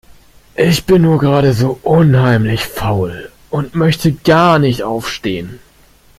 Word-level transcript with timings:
Ich 0.55 0.87
bin 0.87 1.03
nur 1.03 1.19
gerade 1.19 1.53
so 1.53 1.79
unheimlich 1.83 2.65
faul. 2.65 3.31
Und 3.51 3.75
möchte 3.75 4.11
gar 4.11 4.57
nicht 4.57 4.81
aufstehen. 4.81 5.59